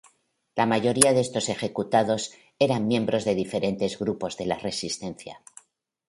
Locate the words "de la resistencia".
4.35-5.43